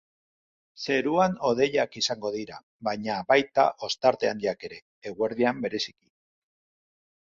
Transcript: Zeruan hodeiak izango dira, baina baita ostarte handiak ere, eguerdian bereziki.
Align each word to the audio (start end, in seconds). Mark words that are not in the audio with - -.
Zeruan 0.85 1.35
hodeiak 1.49 1.99
izango 2.01 2.33
dira, 2.37 2.57
baina 2.89 3.21
baita 3.35 3.69
ostarte 3.91 4.35
handiak 4.35 4.69
ere, 4.73 4.85
eguerdian 5.15 5.65
bereziki. 5.69 6.05